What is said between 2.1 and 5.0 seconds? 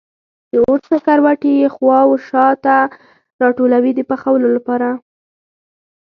شا ته راټولوي د پخولو لپاره.